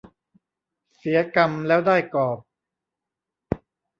[0.97, 2.37] เสียกำแล้วได้กอบ